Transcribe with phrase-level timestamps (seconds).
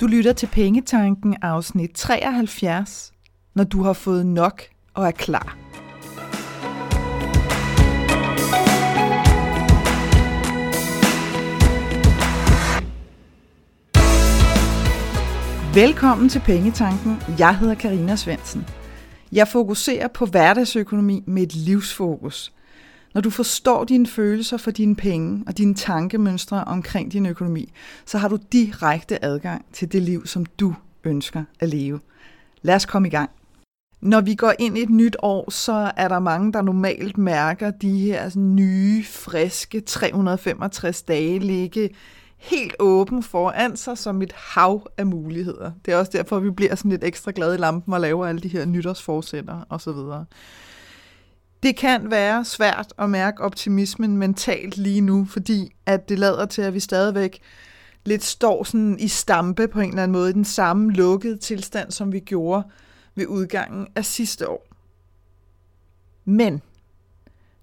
[0.00, 3.12] Du lytter til Pengetanken afsnit 73,
[3.54, 4.62] når du har fået nok
[4.94, 5.58] og er klar.
[15.74, 17.22] Velkommen til Pengetanken.
[17.38, 18.66] Jeg hedder Karina Svensen.
[19.32, 22.52] Jeg fokuserer på hverdagsøkonomi med et livsfokus.
[23.14, 27.72] Når du forstår dine følelser for dine penge og dine tankemønstre omkring din økonomi,
[28.06, 32.00] så har du direkte adgang til det liv, som du ønsker at leve.
[32.62, 33.30] Lad os komme i gang.
[34.00, 37.70] Når vi går ind i et nyt år, så er der mange, der normalt mærker
[37.70, 41.90] de her nye, friske 365 dage ligge
[42.36, 45.70] helt åben foran sig som et hav af muligheder.
[45.84, 48.40] Det er også derfor, vi bliver sådan lidt ekstra glade i lampen og laver alle
[48.40, 50.24] de her nytårsforsætter osv.
[51.62, 56.62] Det kan være svært at mærke optimismen mentalt lige nu, fordi at det lader til,
[56.62, 57.40] at vi stadigvæk
[58.04, 61.90] lidt står sådan i stampe på en eller anden måde, i den samme lukkede tilstand,
[61.90, 62.62] som vi gjorde
[63.14, 64.66] ved udgangen af sidste år.
[66.24, 66.62] Men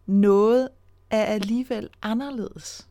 [0.05, 0.69] noget
[1.09, 2.87] er alligevel anderledes.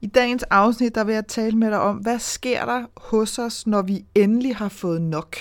[0.00, 3.66] I dagens afsnit der vil jeg tale med dig om, hvad sker der hos os,
[3.66, 5.36] når vi endelig har fået nok?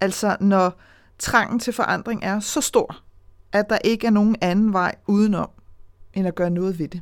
[0.00, 0.78] Altså når
[1.18, 3.04] trangen til forandring er så stor,
[3.54, 5.50] at der ikke er nogen anden vej udenom,
[6.14, 7.00] end at gøre noget ved det.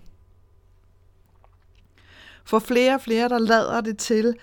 [2.45, 4.35] For flere og flere, der lader det til,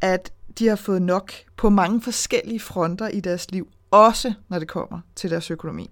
[0.00, 4.68] at de har fået nok på mange forskellige fronter i deres liv, også når det
[4.68, 5.90] kommer til deres økonomi.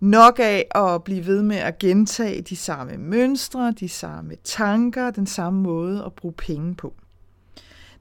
[0.00, 5.26] Nok af at blive ved med at gentage de samme mønstre, de samme tanker, den
[5.26, 6.94] samme måde at bruge penge på.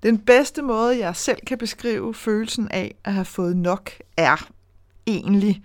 [0.03, 4.49] Den bedste måde, jeg selv kan beskrive følelsen af at have fået nok, er
[5.07, 5.63] egentlig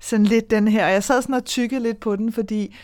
[0.00, 0.88] sådan lidt den her.
[0.88, 2.76] Jeg sad sådan og tykkede lidt på den, fordi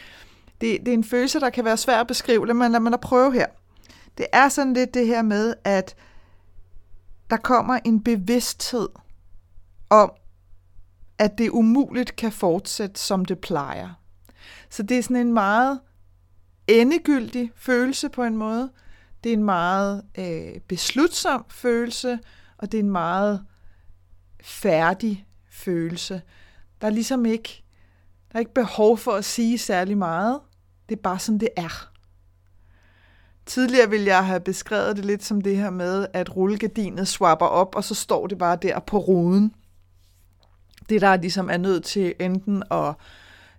[0.61, 2.97] det, det er en følelse, der kan være svær at beskrive, men lad mig da
[2.97, 3.47] prøve her.
[4.19, 5.97] Det er sådan lidt det her med, at
[7.31, 8.89] der kommer en bevidsthed
[9.91, 10.13] om,
[11.19, 13.89] at det umuligt kan fortsætte, som det plejer.
[14.71, 15.81] Så det er sådan en meget
[16.67, 18.71] endegyldig følelse på en måde.
[19.25, 22.19] Det er en meget øh, beslutsom følelse,
[22.59, 23.45] og det er en meget
[24.43, 26.23] færdig følelse.
[26.81, 27.65] Der er ligesom ikke,
[28.29, 30.41] der er ikke behov for at sige særlig meget.
[30.89, 31.91] Det er bare sådan, det er.
[33.47, 37.75] Tidligere ville jeg have beskrevet det lidt som det her med, at rullegardinet swapper op,
[37.75, 39.55] og så står det bare der på ruden.
[40.89, 42.95] Det, der ligesom er nødt til enten at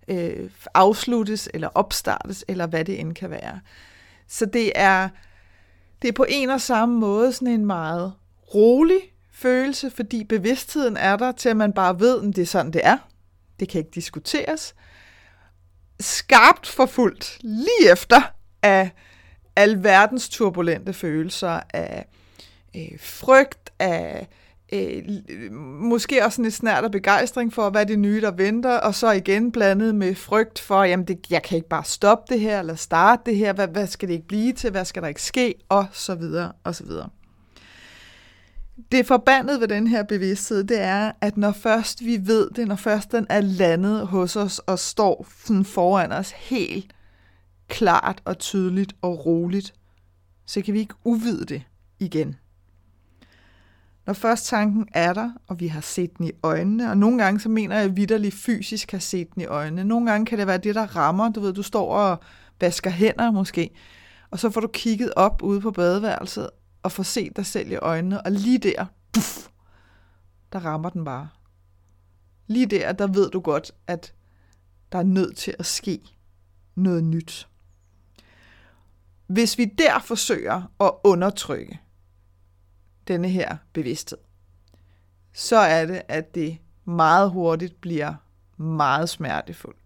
[0.08, 3.60] øh, afsluttes, eller opstartes, eller hvad det end kan være.
[4.28, 5.10] Så det er,
[6.02, 8.14] det er på en og samme måde sådan en meget
[8.56, 9.00] rolig
[9.38, 12.82] følelse, fordi bevidstheden er der til, at man bare ved, at det er sådan, det
[12.84, 12.98] er.
[13.60, 14.76] Det kan ikke diskuteres.
[16.00, 18.22] Skarpt forfulgt lige efter
[18.62, 18.92] af
[19.56, 22.06] alverdens turbulente følelser af
[22.76, 24.28] øh, frygt, af
[24.74, 29.12] øh, måske også en snært af begejstring for, hvad det nye, der venter, og så
[29.12, 32.76] igen blandet med frygt for, jamen det, jeg kan ikke bare stoppe det her, eller
[32.76, 35.56] starte det her, hvad, hvad skal det ikke blive til, hvad skal der ikke ske,
[35.70, 37.10] og så videre, og så videre.
[38.92, 42.76] Det forbandet ved den her bevidsthed, det er, at når først vi ved det, når
[42.76, 46.94] først den er landet hos os og står sådan foran os helt
[47.68, 49.74] klart og tydeligt og roligt,
[50.46, 51.64] så kan vi ikke uvide det
[52.00, 52.36] igen.
[54.06, 57.40] Når først tanken er der, og vi har set den i øjnene, og nogle gange
[57.40, 59.84] så mener jeg, at vidderligt fysisk har set den i øjnene.
[59.84, 61.30] Nogle gange kan det være det, der rammer.
[61.30, 62.20] Du ved, du står og
[62.62, 63.70] vasker hænder måske,
[64.32, 66.50] og så får du kigget op ude på badeværelset,
[66.88, 69.48] og får set dig selv i øjnene, og lige der, puff,
[70.54, 71.30] der rammer den bare.
[72.48, 74.14] Lige der, der ved du godt, at
[74.92, 76.02] der er nødt til at ske
[76.76, 77.48] noget nyt.
[79.28, 81.80] Hvis vi der forsøger at undertrykke
[83.08, 84.18] denne her bevidsthed,
[85.34, 88.14] så er det, at det meget hurtigt bliver
[88.58, 89.80] meget smertefuldt.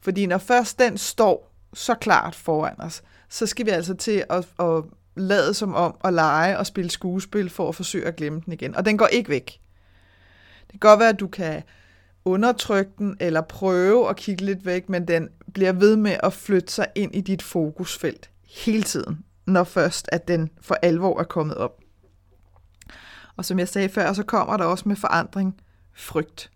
[0.00, 4.48] Fordi når først den står så klart foran os, så skal vi altså til at,
[4.58, 4.84] at
[5.20, 8.76] lade som om at lege og spille skuespil for at forsøge at glemme den igen.
[8.76, 9.60] Og den går ikke væk.
[10.62, 11.62] Det kan godt være, at du kan
[12.24, 16.72] undertrykke den eller prøve at kigge lidt væk, men den bliver ved med at flytte
[16.72, 21.56] sig ind i dit fokusfelt hele tiden, når først at den for alvor er kommet
[21.56, 21.80] op.
[23.36, 25.60] Og som jeg sagde før, så kommer der også med forandring
[25.94, 26.50] frygt.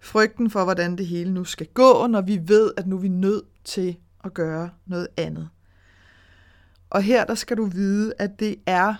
[0.00, 3.08] Frygten for, hvordan det hele nu skal gå, når vi ved, at nu er vi
[3.08, 5.48] nødt til at gøre noget andet.
[6.90, 8.94] Og her der skal du vide, at det er,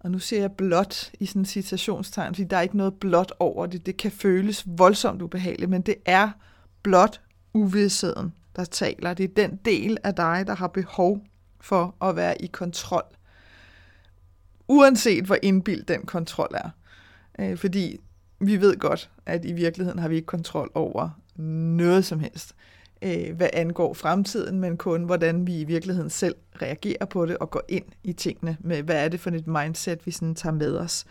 [0.00, 3.32] og nu ser jeg blot i sådan en citationstegn, fordi der er ikke noget blot
[3.38, 3.86] over det.
[3.86, 6.30] Det kan føles voldsomt ubehageligt, men det er
[6.82, 7.20] blot
[7.54, 9.14] uvidsheden, der taler.
[9.14, 11.26] Det er den del af dig, der har behov
[11.60, 13.04] for at være i kontrol.
[14.68, 16.70] uanset hvor indbildt den kontrol er.
[17.38, 18.00] Øh, fordi
[18.40, 21.10] vi ved godt, at i virkeligheden har vi ikke kontrol over
[21.76, 22.54] noget som helst,
[23.02, 27.50] øh, hvad angår fremtiden, men kun hvordan vi i virkeligheden selv reagerer på det og
[27.50, 30.76] går ind i tingene med, hvad er det for et mindset, vi sådan tager med
[30.76, 31.04] os.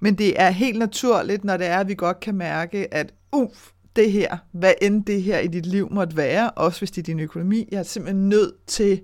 [0.00, 3.70] Men det er helt naturligt, når det er, at vi godt kan mærke, at uff,
[3.96, 7.06] det her, hvad end det her i dit liv måtte være, også hvis det er
[7.06, 9.00] din økonomi, jeg er simpelthen nødt til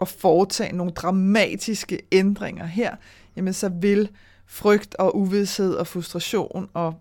[0.00, 2.96] at foretage nogle dramatiske ændringer her,
[3.36, 4.08] jamen så vil
[4.46, 6.94] frygt og uvidshed og frustration og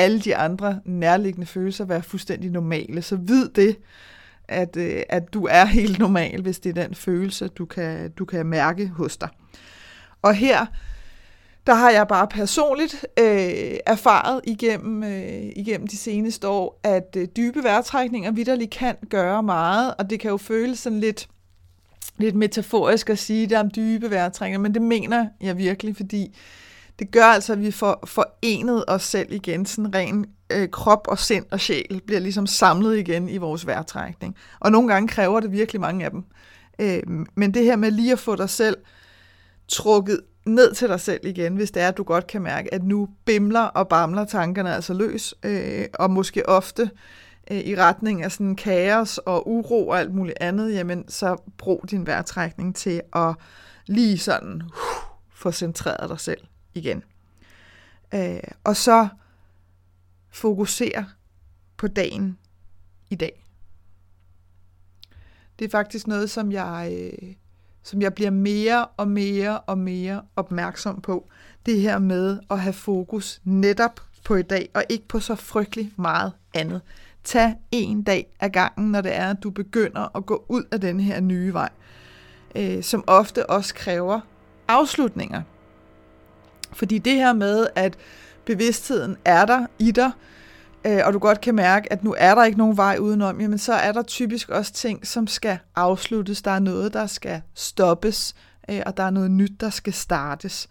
[0.00, 3.02] alle de andre nærliggende følelser være fuldstændig normale.
[3.02, 3.76] Så vid det,
[4.48, 8.24] at, øh, at du er helt normal, hvis det er den følelse, du kan, du
[8.24, 9.28] kan mærke hos dig.
[10.22, 10.66] Og her,
[11.66, 17.28] der har jeg bare personligt øh, erfaret igennem, øh, igennem de seneste år, at øh,
[17.36, 21.28] dybe vejrtrækninger vidderligt kan gøre meget, og det kan jo føles sådan lidt,
[22.18, 26.36] lidt metaforisk at sige det om dybe vejrtrækninger, men det mener jeg virkelig, fordi
[27.00, 31.18] det gør altså, at vi får forenet os selv igen, sådan ren øh, krop og
[31.18, 34.36] sind og sjæl bliver ligesom samlet igen i vores vejrtrækning.
[34.60, 36.24] Og nogle gange kræver det virkelig mange af dem.
[36.78, 37.02] Øh,
[37.34, 38.76] men det her med lige at få dig selv
[39.68, 42.84] trukket ned til dig selv igen, hvis det er, at du godt kan mærke, at
[42.84, 46.90] nu bimler og bamler tankerne altså løs, øh, og måske ofte
[47.50, 51.84] øh, i retning af sådan kaos og uro og alt muligt andet, jamen så brug
[51.90, 53.34] din vejrtrækning til at
[53.86, 54.70] lige sådan uh,
[55.34, 56.40] få centreret dig selv
[56.74, 57.02] igen.
[58.14, 59.08] Øh, og så
[60.30, 61.06] fokusere
[61.76, 62.38] på dagen
[63.10, 63.44] i dag.
[65.58, 67.34] Det er faktisk noget, som jeg, øh,
[67.82, 71.28] som jeg bliver mere og mere og mere opmærksom på.
[71.66, 75.92] Det her med at have fokus netop på i dag, og ikke på så frygtelig
[75.96, 76.80] meget andet.
[77.24, 80.80] Tag en dag ad gangen, når det er, at du begynder at gå ud af
[80.80, 81.68] den her nye vej,
[82.56, 84.20] øh, som ofte også kræver
[84.68, 85.42] afslutninger.
[86.72, 87.96] Fordi det her med, at
[88.44, 90.10] bevidstheden er der i dig,
[90.84, 93.58] øh, og du godt kan mærke, at nu er der ikke nogen vej udenom, jamen
[93.58, 96.42] så er der typisk også ting, som skal afsluttes.
[96.42, 98.34] Der er noget, der skal stoppes,
[98.70, 100.68] øh, og der er noget nyt, der skal startes.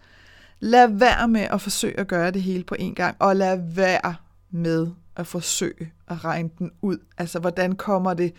[0.60, 4.14] Lad være med at forsøge at gøre det hele på en gang, og lad være
[4.50, 4.86] med
[5.16, 6.98] at forsøge at regne den ud.
[7.18, 8.32] Altså, hvordan kommer det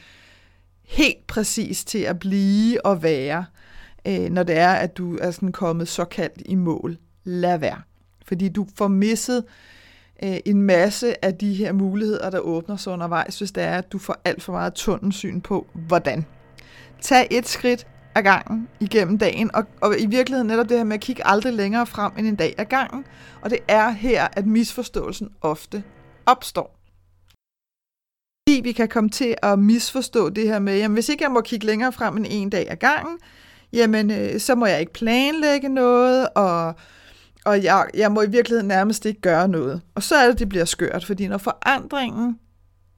[0.83, 3.45] helt præcis til at blive og være,
[4.07, 7.81] øh, når det er, at du er sådan kommet såkaldt i mål lad være.
[8.25, 9.43] Fordi du får misset
[10.23, 13.91] øh, en masse af de her muligheder, der åbner sig undervejs, hvis det er, at
[13.91, 16.25] du får alt for meget tunnelsyn på, hvordan.
[17.01, 20.93] Tag et skridt ad gangen igennem dagen, og, og i virkeligheden netop det her med
[20.93, 23.05] at kigge aldrig længere frem end en dag ad gangen,
[23.41, 25.83] og det er her, at misforståelsen ofte
[26.25, 26.77] opstår.
[28.49, 31.41] Fordi vi kan komme til at misforstå det her med, jamen hvis ikke jeg må
[31.41, 33.17] kigge længere frem end en dag ad gangen,
[33.73, 36.75] jamen øh, så må jeg ikke planlægge noget, og
[37.45, 39.81] og jeg, jeg må i virkeligheden nærmest ikke gøre noget.
[39.95, 42.39] Og så er det, det bliver skørt, fordi når forandringen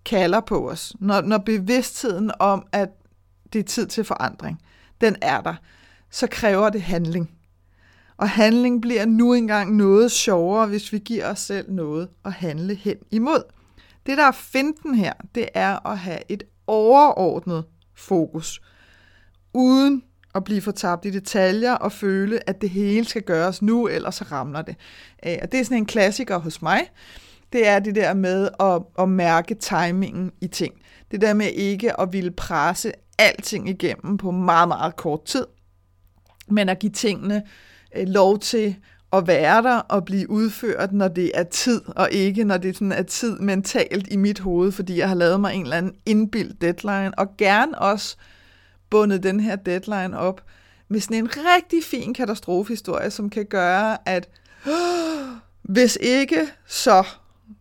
[0.05, 2.89] kalder på os, når, når bevidstheden om, at
[3.53, 4.61] det er tid til forandring,
[5.01, 5.55] den er der,
[6.11, 7.31] så kræver det handling.
[8.17, 12.75] Og handling bliver nu engang noget sjovere, hvis vi giver os selv noget at handle
[12.75, 13.43] hen imod.
[14.05, 18.61] Det, der er finten her, det er at have et overordnet fokus,
[19.53, 20.03] uden
[20.35, 24.23] at blive fortabt i detaljer og føle, at det hele skal gøres nu, ellers så
[24.31, 24.75] ramler det.
[25.25, 26.81] Øh, og det er sådan en klassiker hos mig.
[27.53, 30.73] Det er det der med at, at mærke timingen i ting.
[31.11, 35.45] Det der med ikke at ville presse alting igennem på meget, meget kort tid,
[36.47, 37.43] men at give tingene
[37.95, 38.75] øh, lov til
[39.13, 42.91] at være der og blive udført, når det er tid, og ikke når det sådan
[42.91, 46.53] er tid mentalt i mit hoved, fordi jeg har lavet mig en eller anden indbild
[46.61, 48.42] deadline, og gerne også øh,
[48.93, 50.41] bundet den her deadline op
[50.87, 54.29] med sådan en rigtig fin katastrofehistorie, som kan gøre, at
[55.75, 57.07] hvis ikke, så,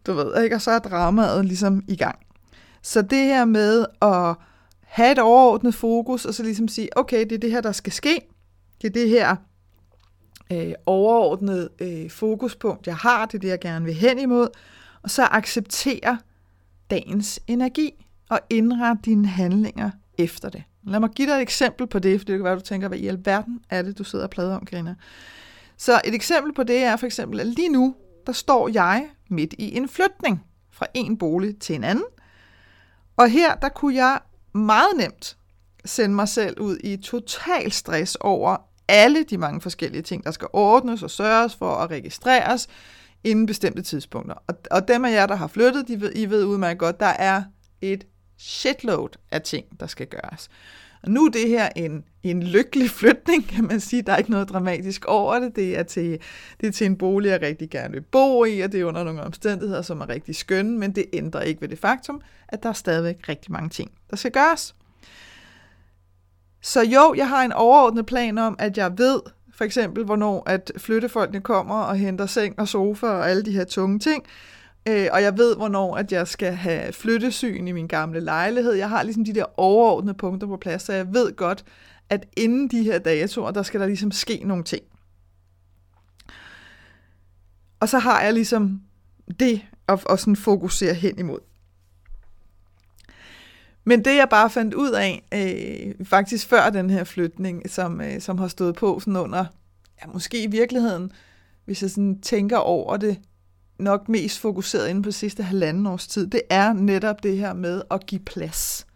[0.06, 2.18] du ved ikke, og så er dramaet ligesom i gang.
[2.82, 4.34] Så det her med at
[4.80, 7.92] have et overordnet fokus, og så ligesom sige, okay, det er det her, der skal
[7.92, 8.20] ske.
[8.82, 9.36] Det er det her
[10.52, 13.26] øh, overordnede øh, fokuspunkt, jeg har.
[13.26, 14.48] Det er det, jeg gerne vil hen imod.
[15.02, 16.18] Og så acceptere
[16.90, 20.62] dagens energi og indrette dine handlinger efter det.
[20.86, 22.98] Lad mig give dig et eksempel på det, for det kan være, du tænker, hvad
[22.98, 24.94] i alverden er det, du sidder og plader om, Karina.
[25.76, 27.94] Så et eksempel på det er for eksempel, at lige nu,
[28.26, 32.04] der står jeg midt i en flytning fra en bolig til en anden.
[33.16, 34.20] Og her, der kunne jeg
[34.54, 35.36] meget nemt
[35.84, 38.56] sende mig selv ud i total stress over
[38.88, 42.68] alle de mange forskellige ting, der skal ordnes og sørges for at registreres
[43.24, 44.34] inden bestemte tidspunkter.
[44.46, 47.06] Og, og dem af jer, der har flyttet, de ved, I ved udmærket godt, der
[47.06, 47.42] er
[47.80, 48.06] et
[48.42, 50.48] shitload af ting, der skal gøres.
[51.02, 54.02] Og nu er det her en, en lykkelig flytning, kan man sige.
[54.02, 55.56] Der er ikke noget dramatisk over det.
[55.56, 56.18] Det er, til,
[56.60, 59.04] det er til en bolig, jeg rigtig gerne vil bo i, og det er under
[59.04, 62.68] nogle omstændigheder, som er rigtig skønne, men det ændrer ikke ved det faktum, at der
[62.68, 64.74] er stadigvæk rigtig mange ting, der skal gøres.
[66.62, 69.20] Så jo, jeg har en overordnet plan om, at jeg ved
[69.54, 73.64] for eksempel, hvornår at flyttefolkene kommer og henter seng og sofa og alle de her
[73.64, 74.24] tunge ting.
[74.88, 78.72] Øh, og jeg ved, hvornår at jeg skal have flyttesyn i min gamle lejlighed.
[78.72, 81.64] Jeg har ligesom de der overordnede punkter på plads, så jeg ved godt,
[82.10, 84.82] at inden de her datoer, der skal der ligesom ske nogle ting.
[87.80, 88.82] Og så har jeg ligesom
[89.40, 91.38] det at, at sådan fokusere hen imod.
[93.84, 98.20] Men det jeg bare fandt ud af, øh, faktisk før den her flytning, som, øh,
[98.20, 99.44] som har stået på sådan under,
[100.02, 101.12] ja, måske i virkeligheden,
[101.64, 103.20] hvis jeg sådan tænker over det,
[103.82, 107.82] nok mest fokuseret inde på sidste halvanden års tid, det er netop det her med
[107.90, 108.86] at give plads.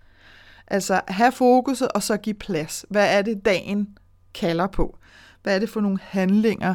[0.66, 2.84] Altså have fokuset og så give plads.
[2.90, 3.98] Hvad er det, dagen
[4.34, 4.98] kalder på?
[5.42, 6.74] Hvad er det for nogle handlinger,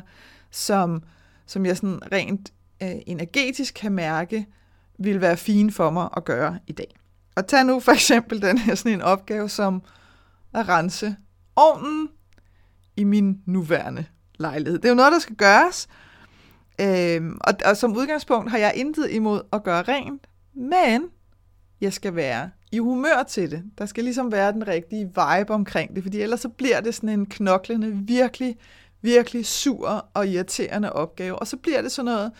[0.51, 1.03] som,
[1.45, 2.53] som jeg sådan rent
[2.83, 4.47] øh, energetisk kan mærke,
[4.99, 6.95] vil være fine for mig at gøre i dag?
[7.35, 9.83] Og tag nu for eksempel den her sådan en opgave som
[10.53, 11.15] at rense
[11.55, 12.09] ovnen
[12.95, 14.05] i min nuværende
[14.39, 14.79] lejlighed.
[14.79, 15.87] Det er jo noget, der skal gøres,
[16.81, 21.09] øhm, og, og som udgangspunkt har jeg intet imod at gøre rent, men
[21.81, 23.63] jeg skal være i humør til det.
[23.77, 27.09] Der skal ligesom være den rigtige vibe omkring det, fordi ellers så bliver det sådan
[27.09, 28.57] en knoklende, virkelig,
[29.01, 32.31] virkelig sur og irriterende opgave, og så bliver det sådan noget,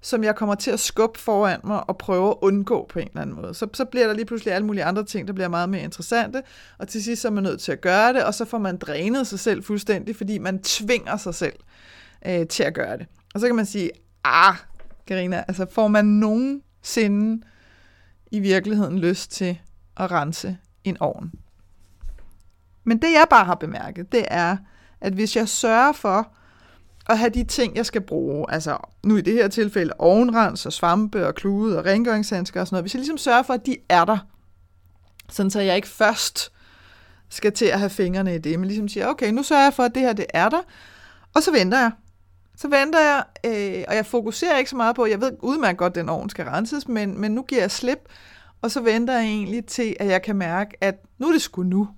[0.00, 3.22] som jeg kommer til at skubbe foran mig og prøve at undgå på en eller
[3.22, 3.54] anden måde.
[3.54, 6.42] Så, så bliver der lige pludselig alle mulige andre ting, der bliver meget mere interessante,
[6.78, 8.76] og til sidst så er man nødt til at gøre det, og så får man
[8.76, 11.56] drænet sig selv fuldstændig, fordi man tvinger sig selv
[12.26, 13.06] øh, til at gøre det.
[13.34, 13.90] Og så kan man sige,
[14.24, 14.54] ah,
[15.06, 17.46] Karina, altså får man nogensinde
[18.30, 19.60] i virkeligheden lyst til
[19.96, 21.32] at rense en ovn?
[22.84, 24.56] Men det jeg bare har bemærket, det er,
[25.00, 26.32] at hvis jeg sørger for,
[27.08, 30.72] at have de ting, jeg skal bruge, altså nu i det her tilfælde ovenrens og
[30.72, 33.76] svampe og klude og rengøringshandsker og sådan noget, hvis jeg ligesom sørger for, at de
[33.88, 34.18] er der,
[35.28, 36.52] sådan så jeg ikke først
[37.28, 39.82] skal til at have fingrene i det, men ligesom siger, okay, nu sørger jeg for,
[39.82, 40.60] at det her det er der,
[41.34, 41.90] og så venter jeg.
[42.60, 45.90] Så venter jeg, øh, og jeg fokuserer ikke så meget på, jeg ved udmærket godt,
[45.90, 47.98] at den ovn skal renses, men, men nu giver jeg slip,
[48.62, 51.62] og så venter jeg egentlig til, at jeg kan mærke, at nu er det sgu
[51.62, 51.88] nu.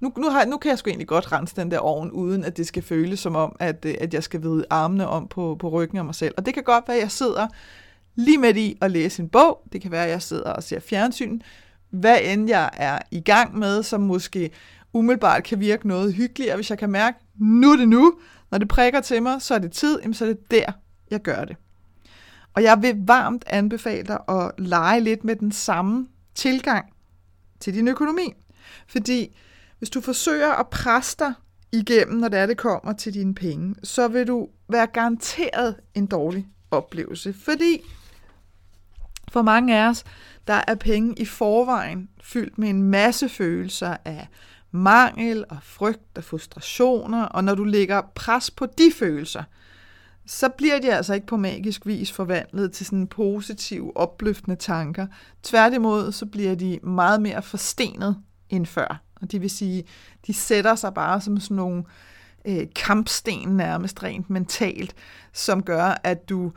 [0.00, 2.56] Nu, nu, har, nu kan jeg sgu egentlig godt rense den der ovn, uden at
[2.56, 5.68] det skal føles som om, at, øh, at jeg skal vide armene om på, på
[5.68, 6.34] ryggen af mig selv.
[6.36, 7.46] Og det kan godt være, at jeg sidder
[8.14, 9.62] lige midt i at læse en bog.
[9.72, 11.40] Det kan være, at jeg sidder og ser fjernsyn.
[11.90, 14.50] Hvad end jeg er i gang med, som måske
[14.92, 18.14] umiddelbart kan virke noget hyggeligere, hvis jeg kan mærke, nu er det nu.
[18.50, 20.72] Når det prikker til mig, så er det tid, så er det der,
[21.10, 21.56] jeg gør det.
[22.54, 26.92] Og jeg vil varmt anbefale dig at lege lidt med den samme tilgang
[27.60, 28.34] til din økonomi.
[28.86, 29.36] Fordi
[29.78, 31.32] hvis du forsøger at presse dig
[31.72, 36.06] igennem, når det er, det kommer til dine penge, så vil du være garanteret en
[36.06, 37.32] dårlig oplevelse.
[37.32, 37.82] Fordi
[39.32, 40.04] for mange af os,
[40.46, 44.28] der er penge i forvejen fyldt med en masse følelser af
[44.70, 49.42] mangel og frygt og frustrationer, og når du lægger pres på de følelser,
[50.26, 55.06] så bliver de altså ikke på magisk vis forvandlet til sådan positive, opløftende tanker.
[55.42, 58.16] Tværtimod, så bliver de meget mere forstenet
[58.48, 59.02] end før.
[59.20, 59.84] Og det vil sige,
[60.26, 61.84] de sætter sig bare som sådan nogle
[62.44, 64.94] øh, kampsten nærmest rent mentalt,
[65.32, 66.52] som gør, at du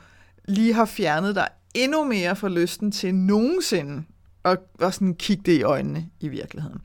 [0.45, 4.03] lige har fjernet dig endnu mere fra lysten til nogensinde
[4.45, 6.81] at, at sådan kigge det i øjnene i virkeligheden.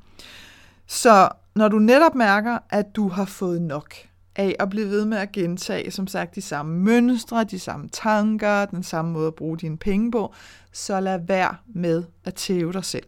[0.86, 3.94] Så når du netop mærker, at du har fået nok
[4.36, 8.64] af at blive ved med at gentage, som sagt, de samme mønstre, de samme tanker,
[8.64, 10.34] den samme måde at bruge dine penge på,
[10.72, 13.06] så lad være med at tæve dig selv.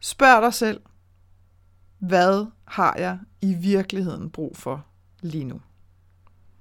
[0.00, 0.80] Spørg dig selv,
[1.98, 4.86] hvad har jeg i virkeligheden brug for
[5.20, 5.60] lige nu?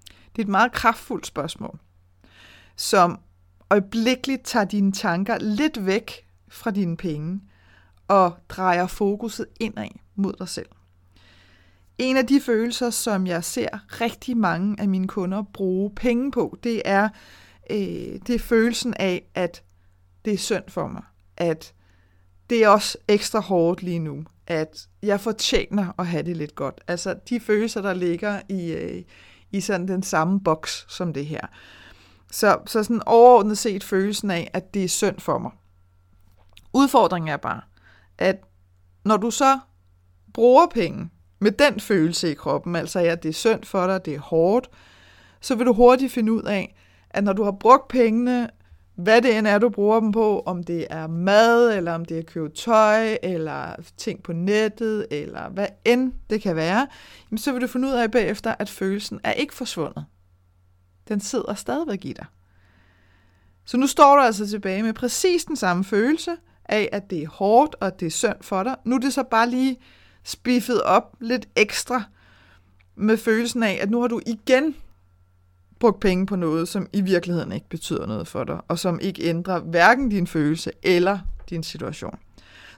[0.08, 1.79] Det er et meget kraftfuldt spørgsmål,
[2.75, 3.19] som
[3.69, 7.41] øjeblikkeligt tager dine tanker lidt væk fra dine penge
[8.10, 10.70] og drejer fokuset indad mod dig selv.
[11.98, 16.58] En af de følelser, som jeg ser rigtig mange af mine kunder bruge penge på,
[16.63, 17.10] det er,
[17.70, 17.78] øh,
[18.28, 19.63] det er følelsen af, at
[20.25, 21.04] det er synd for mig,
[21.38, 21.74] at
[22.50, 26.82] det er også ekstra hårdt lige nu, at jeg fortjener at have det lidt godt.
[26.88, 29.04] Altså de følelser, der ligger i, øh,
[29.51, 31.48] i sådan den samme boks som det her.
[32.32, 35.51] Så, så sådan overordnet set følelsen af, at det er synd for mig.
[36.74, 37.62] Udfordringen er bare,
[38.19, 38.43] at
[39.05, 39.59] når du så
[40.33, 41.09] bruger penge
[41.39, 44.69] med den følelse i kroppen, altså at det er synd for dig, det er hårdt,
[45.41, 46.75] så vil du hurtigt finde ud af,
[47.09, 48.49] at når du har brugt pengene
[49.03, 52.17] hvad det end er, du bruger dem på, om det er mad, eller om det
[52.17, 56.88] er købe tøj, eller ting på nettet, eller hvad end det kan være,
[57.31, 60.05] jamen så vil du finde ud af bagefter, at følelsen er ikke forsvundet.
[61.07, 62.25] Den sidder stadigvæk i dig.
[63.65, 66.38] Så nu står du altså tilbage med præcis den samme følelse
[66.69, 68.75] af, at det er hårdt, og at det er synd for dig.
[68.85, 69.77] Nu er det så bare lige
[70.23, 72.03] spiffet op lidt ekstra
[72.95, 74.75] med følelsen af, at nu har du igen
[75.79, 79.23] brugt penge på noget, som i virkeligheden ikke betyder noget for dig, og som ikke
[79.23, 82.19] ændrer hverken din følelse eller din situation.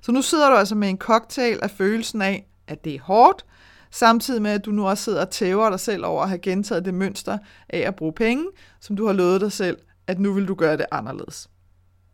[0.02, 3.46] Så nu sidder du altså med en cocktail af følelsen af, at det er hårdt,
[3.92, 6.86] samtidig med, at du nu også sidder og tæver dig selv over at have gentaget
[6.86, 7.38] det mønster
[7.70, 8.46] af at bruge penge,
[8.80, 11.50] som du har lovet dig selv, at nu vil du gøre det anderledes.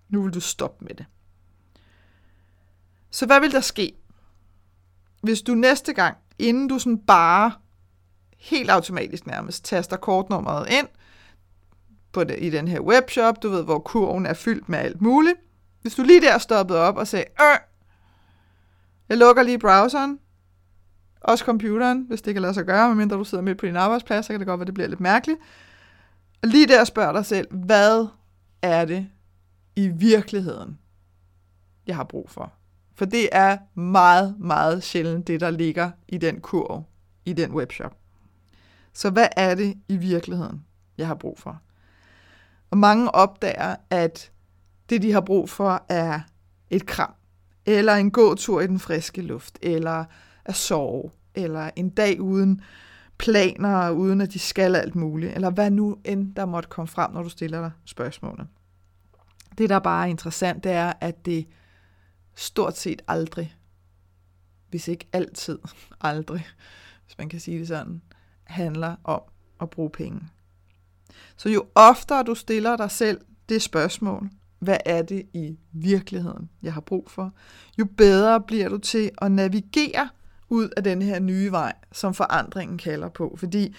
[0.09, 1.05] Nu vil du stoppe med det.
[3.17, 3.93] Så hvad vil der ske,
[5.21, 7.51] hvis du næste gang, inden du sådan bare
[8.37, 10.87] helt automatisk nærmest taster kortnummeret ind
[12.11, 15.35] på det, i den her webshop, du ved, hvor kurven er fyldt med alt muligt.
[15.81, 17.57] Hvis du lige der stoppede op og sagde, øh,
[19.09, 20.19] jeg lukker lige browseren,
[21.21, 24.25] også computeren, hvis det kan lade sig gøre, medmindre du sidder midt på din arbejdsplads,
[24.25, 25.39] så kan det godt være, det bliver lidt mærkeligt.
[26.43, 28.07] Og lige der spørger dig selv, hvad
[28.61, 29.07] er det
[29.75, 30.79] i virkeligheden,
[31.87, 32.53] jeg har brug for?
[32.97, 36.83] For det er meget, meget sjældent det, der ligger i den kurv,
[37.25, 37.97] i den webshop.
[38.93, 40.65] Så hvad er det i virkeligheden,
[40.97, 41.61] jeg har brug for?
[42.71, 44.31] Og mange opdager, at
[44.89, 46.19] det, de har brug for, er
[46.69, 47.13] et kram,
[47.65, 50.05] eller en gåtur i den friske luft, eller
[50.45, 52.61] at sove, eller en dag uden
[53.17, 57.11] planer, uden at de skal alt muligt, eller hvad nu end der måtte komme frem,
[57.11, 58.47] når du stiller dig spørgsmålet.
[59.57, 61.47] Det, der bare er interessant, det er, at det
[62.37, 63.55] stort set aldrig,
[64.69, 65.59] hvis ikke altid
[66.01, 66.47] aldrig,
[67.05, 68.01] hvis man kan sige det sådan,
[68.43, 69.21] handler om
[69.61, 70.21] at bruge penge.
[71.37, 74.29] Så jo oftere du stiller dig selv det spørgsmål,
[74.59, 77.33] hvad er det i virkeligheden, jeg har brug for,
[77.79, 80.09] jo bedre bliver du til at navigere
[80.49, 83.35] ud af den her nye vej, som forandringen kalder på.
[83.39, 83.75] Fordi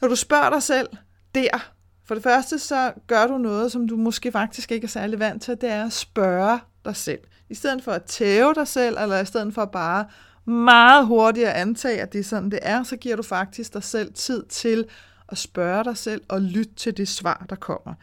[0.00, 0.88] når du spørger dig selv
[1.34, 1.72] der,
[2.08, 5.42] for det første så gør du noget, som du måske faktisk ikke er særlig vant
[5.42, 7.20] til, det er at spørge dig selv.
[7.48, 10.06] I stedet for at tæve dig selv, eller i stedet for bare
[10.44, 13.82] meget hurtigt at antage, at det er sådan, det er, så giver du faktisk dig
[13.82, 14.84] selv tid til
[15.28, 17.94] at spørge dig selv og lytte til det svar, der kommer.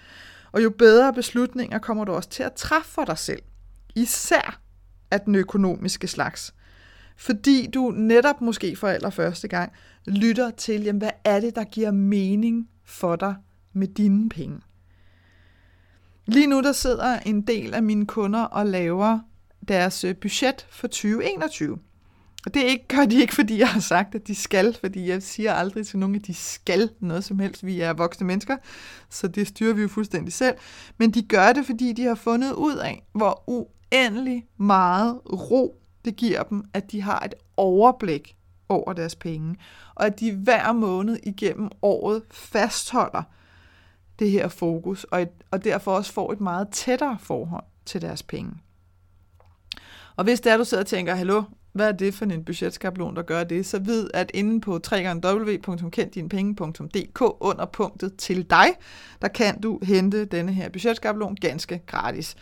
[0.51, 3.41] Og jo bedre beslutninger kommer du også til at træffe for dig selv.
[3.95, 4.59] Især
[5.11, 6.53] af den økonomiske slags.
[7.17, 9.71] Fordi du netop måske for allerførste gang
[10.07, 13.35] lytter til, jamen, hvad er det, der giver mening for dig
[13.75, 14.59] med dine penge.
[16.25, 19.19] Lige nu der sidder en del af mine kunder og laver
[19.67, 21.77] deres øh, budget for 2021.
[22.45, 25.23] Og det ikke, gør de ikke, fordi jeg har sagt, at de skal, fordi jeg
[25.23, 27.65] siger aldrig til nogen, at de skal noget som helst.
[27.65, 28.57] Vi er voksne mennesker,
[29.09, 30.55] så det styrer vi jo fuldstændig selv.
[30.97, 36.15] Men de gør det, fordi de har fundet ud af, hvor uendelig meget ro det
[36.15, 38.35] giver dem, at de har et overblik
[38.69, 39.55] over deres penge,
[39.95, 43.23] og at de hver måned igennem året fastholder
[44.19, 48.23] det her fokus, og, et, og derfor også får et meget tættere forhold til deres
[48.23, 48.51] penge.
[50.15, 51.43] Og hvis det er, du sidder og tænker, hallo,
[51.75, 57.21] hvad er det for en budgetskabelon, der gør det, så vid, at inde på www.kenddinepenge.dk
[57.39, 58.67] under punktet til dig,
[59.21, 62.35] der kan du hente denne her budgetskabelon ganske gratis.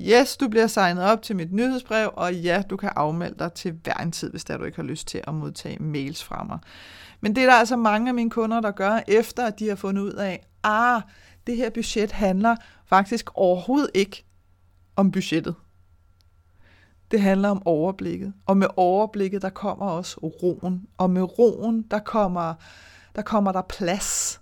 [0.00, 3.74] Yes, du bliver signet op til mit nyhedsbrev, og ja, du kan afmelde dig til
[3.84, 6.58] hver en tid, hvis der du ikke har lyst til at modtage mails fra mig.
[7.20, 9.76] Men det er der altså mange af mine kunder, der gør, efter at de har
[9.76, 11.02] fundet ud af, ah,
[11.46, 14.24] det her budget handler faktisk overhovedet ikke
[14.96, 15.54] om budgettet.
[17.10, 18.32] Det handler om overblikket.
[18.46, 20.86] Og med overblikket, der kommer også roen.
[20.98, 22.54] Og med roen, der kommer
[23.16, 24.40] der, kommer der plads.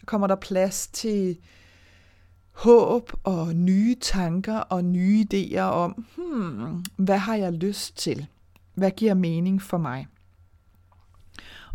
[0.00, 1.38] Der kommer der plads til
[2.50, 8.26] håb og nye tanker og nye idéer om, hmm, hvad har jeg lyst til?
[8.74, 10.06] Hvad giver mening for mig?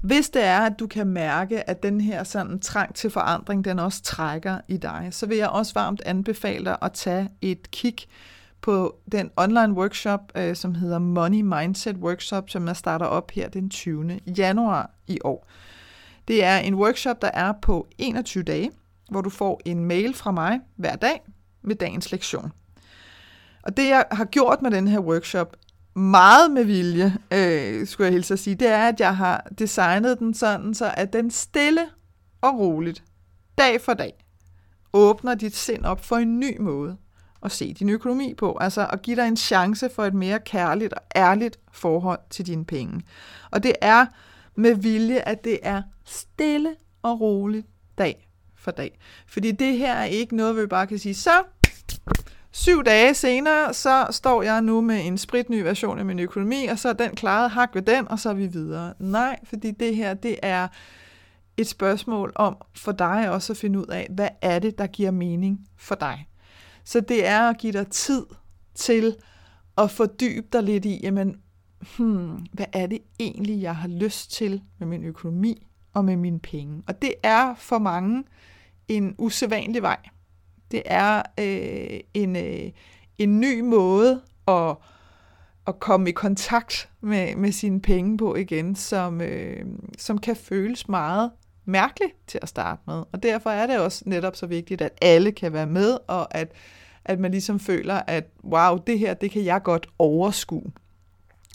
[0.04, 3.80] Hvis det er, at du kan mærke, at den her sådan trang til forandring, den
[3.80, 7.96] også trækker i dig, så vil jeg også varmt anbefale dig at tage et kig
[8.62, 13.50] på den online workshop, øh, som hedder Money Mindset Workshop, som jeg starter op her
[13.50, 14.20] den 20.
[14.38, 15.48] januar i år.
[16.28, 18.72] Det er en workshop, der er på 21 dage,
[19.10, 21.22] hvor du får en mail fra mig hver dag
[21.62, 22.52] med dagens lektion.
[23.64, 25.56] Og det, jeg har gjort med den her workshop,
[25.96, 30.20] meget med vilje, øh, skulle jeg hilse at sige, det er, at jeg har designet
[30.20, 31.82] den sådan, så at den stille
[32.42, 33.04] og roligt,
[33.58, 34.14] dag for dag,
[34.94, 36.98] åbner dit sind op for en ny måde
[37.44, 38.58] at se din økonomi på.
[38.62, 42.66] Altså at give dig en chance for et mere kærligt og ærligt forhold til dine
[42.66, 43.02] penge.
[43.52, 44.06] Og det er
[44.56, 49.00] med vilje, at det er stille og roligt dag for dag.
[49.28, 51.44] Fordi det her er ikke noget, vi bare kan sige, så
[52.54, 56.80] syv dage senere, så står jeg nu med en spritny version af min økonomi, og
[56.80, 58.94] så er den klaret, hak ved den, og så er vi videre.
[59.00, 60.68] Nej, fordi det her, det er
[61.58, 65.12] et spørgsmål om for dig også at finde ud af, hvad er det, der giver
[65.12, 66.28] mening for dig.
[66.84, 68.26] Så det er at give dig tid
[68.76, 69.16] til
[69.78, 71.36] at fordybe dig lidt i, jamen,
[71.98, 76.40] hmm, hvad er det egentlig, jeg har lyst til med min økonomi og med mine
[76.40, 76.84] penge.
[76.88, 78.24] Og det er for mange
[78.88, 79.98] en usædvanlig vej.
[80.72, 82.72] Det er øh, en, øh,
[83.18, 84.76] en ny måde at,
[85.68, 89.66] at komme i kontakt med, med sine penge på igen, som, øh,
[89.98, 91.32] som kan føles meget
[91.66, 93.04] mærkeligt til at starte med.
[93.12, 96.52] Og derfor er det også netop så vigtigt, at alle kan være med, og at,
[97.06, 100.72] at man ligesom føler, at wow, det her, det kan jeg godt overskue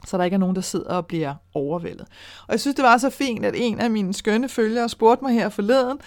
[0.06, 2.06] så der ikke er nogen, der sidder og bliver overvældet.
[2.46, 5.34] Og jeg synes, det var så fint, at en af mine skønne følgere spurgte mig
[5.34, 5.98] her forleden,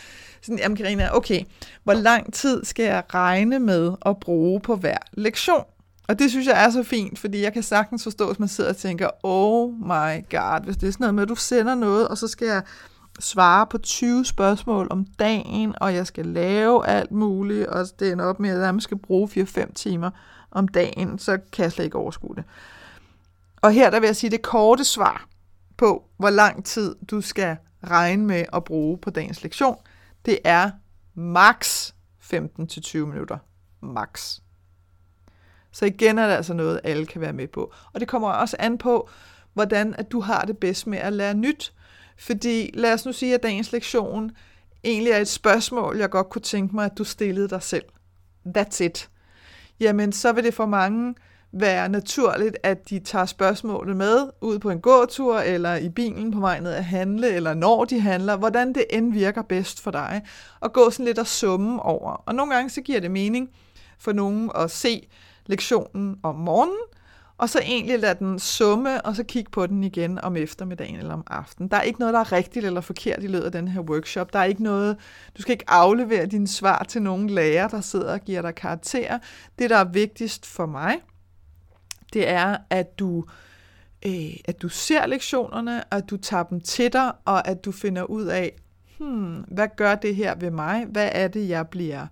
[0.42, 1.44] sådan, jamen Karina, okay,
[1.84, 5.64] hvor lang tid skal jeg regne med at bruge på hver lektion?
[6.08, 8.70] Og det synes jeg er så fint, fordi jeg kan sagtens forstå, hvis man sidder
[8.70, 12.08] og tænker, oh my god, hvis det er sådan noget med, at du sender noget,
[12.08, 12.62] og så skal jeg
[13.20, 18.26] svare på 20 spørgsmål om dagen, og jeg skal lave alt muligt, og det ender
[18.26, 20.10] op med, at jeg skal bruge 4-5 timer
[20.52, 22.44] om dagen, så kan jeg slet ikke overskue det.
[23.62, 25.28] Og her der vil jeg sige det korte svar
[25.78, 29.78] på, hvor lang tid du skal regne med at bruge på dagens lektion.
[30.26, 30.72] Det er
[31.14, 31.96] maks
[32.34, 33.38] 15-20 minutter.
[33.82, 34.40] Max.
[35.72, 37.74] Så igen er det altså noget, alle kan være med på.
[37.94, 39.10] Og det kommer også an på,
[39.54, 41.74] hvordan at du har det bedst med at lære nyt.
[42.18, 44.32] Fordi lad os nu sige, at dagens lektion
[44.84, 47.86] egentlig er et spørgsmål, jeg godt kunne tænke mig, at du stillede dig selv.
[48.58, 49.10] That's it.
[49.80, 51.16] Jamen, så vil det for mange
[51.54, 56.40] være naturligt, at de tager spørgsmålet med ud på en gåtur, eller i bilen på
[56.40, 60.22] vej ned at handle, eller når de handler, hvordan det end virker bedst for dig,
[60.60, 62.24] og gå sådan lidt og summe over.
[62.26, 63.50] Og nogle gange så giver det mening
[64.00, 65.08] for nogen at se
[65.46, 66.78] lektionen om morgenen,
[67.38, 71.14] og så egentlig lade den summe, og så kigge på den igen om eftermiddagen eller
[71.14, 71.72] om aftenen.
[71.72, 74.34] Der er ikke noget, der er rigtigt eller forkert i løbet af den her workshop.
[74.34, 74.98] Der er ikke noget,
[75.38, 79.20] du skal ikke aflevere dine svar til nogen lærer, der sidder og giver dig karakterer.
[79.60, 80.96] Det, der er vigtigst for mig,
[82.14, 83.26] det er, at du,
[84.06, 88.04] øh, at du ser lektionerne, at du tager dem til dig, og at du finder
[88.04, 88.56] ud af,
[89.00, 90.86] hmm, hvad gør det her ved mig?
[90.86, 92.08] Hvad er det, jeg bliver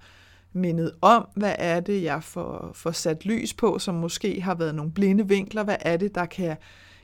[0.53, 1.27] mindet om?
[1.35, 5.27] Hvad er det, jeg får, får sat lys på, som måske har været nogle blinde
[5.27, 5.63] vinkler?
[5.63, 6.57] Hvad er det, der kan,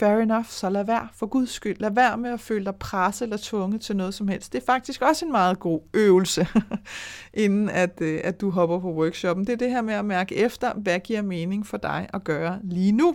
[0.00, 1.76] fair enough, så lad være, for guds skyld.
[1.78, 4.52] Lad være med at føle dig presset eller tvunget til noget som helst.
[4.52, 6.46] Det er faktisk også en meget god øvelse,
[7.34, 9.46] inden at, øh, at du hopper på workshoppen.
[9.46, 12.58] Det er det her med at mærke efter, hvad giver mening for dig at gøre
[12.62, 13.14] lige nu.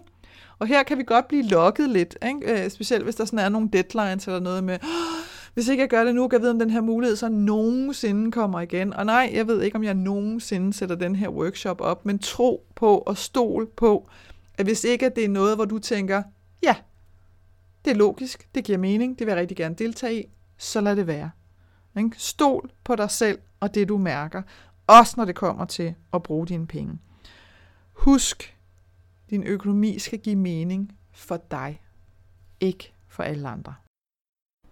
[0.60, 2.64] Og her kan vi godt blive lokket lidt, ikke?
[2.64, 5.90] Øh, specielt hvis der sådan er nogle deadlines eller noget med, ah, hvis ikke jeg
[5.90, 8.94] gør det nu, kan jeg vide, om den her mulighed så nogensinde kommer igen.
[8.94, 12.68] Og nej, jeg ved ikke, om jeg nogensinde sætter den her workshop op, men tro
[12.76, 14.10] på og stol på,
[14.58, 16.24] at hvis ikke det er noget, hvor du tænker,
[16.64, 16.76] ja,
[17.86, 20.96] det er logisk, det giver mening, det vil jeg rigtig gerne deltage i, så lad
[20.96, 21.32] det være.
[22.18, 24.42] Stol på dig selv og det, du mærker,
[24.88, 27.00] også når det kommer til at bruge dine penge.
[27.94, 28.58] Husk,
[29.30, 31.82] din økonomi skal give mening for dig,
[32.60, 33.74] ikke for alle andre.